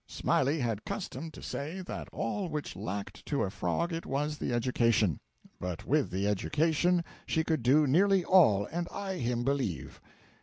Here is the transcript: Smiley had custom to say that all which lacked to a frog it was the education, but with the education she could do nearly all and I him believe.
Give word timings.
Smiley 0.07 0.57
had 0.61 0.83
custom 0.83 1.29
to 1.29 1.43
say 1.43 1.81
that 1.81 2.09
all 2.11 2.49
which 2.49 2.75
lacked 2.75 3.23
to 3.27 3.43
a 3.43 3.51
frog 3.51 3.93
it 3.93 4.03
was 4.07 4.39
the 4.39 4.51
education, 4.51 5.19
but 5.59 5.85
with 5.85 6.09
the 6.09 6.27
education 6.27 7.03
she 7.27 7.43
could 7.43 7.61
do 7.61 7.85
nearly 7.85 8.25
all 8.25 8.65
and 8.71 8.87
I 8.91 9.19
him 9.19 9.43
believe. 9.43 10.01